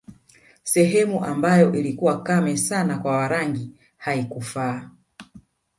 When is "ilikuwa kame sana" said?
1.73-2.99